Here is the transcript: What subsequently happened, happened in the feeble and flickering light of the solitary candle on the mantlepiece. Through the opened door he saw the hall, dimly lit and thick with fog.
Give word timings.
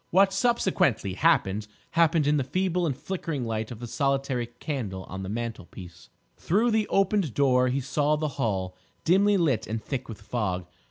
What 0.09 0.33
subsequently 0.33 1.13
happened, 1.13 1.67
happened 1.91 2.25
in 2.25 2.37
the 2.37 2.43
feeble 2.43 2.87
and 2.87 2.97
flickering 2.97 3.45
light 3.45 3.69
of 3.69 3.79
the 3.79 3.85
solitary 3.85 4.47
candle 4.47 5.03
on 5.03 5.21
the 5.21 5.29
mantlepiece. 5.29 6.09
Through 6.37 6.71
the 6.71 6.87
opened 6.87 7.35
door 7.35 7.67
he 7.67 7.81
saw 7.81 8.15
the 8.15 8.29
hall, 8.39 8.75
dimly 9.03 9.37
lit 9.37 9.67
and 9.67 9.79
thick 9.79 10.09
with 10.09 10.19
fog. 10.19 10.65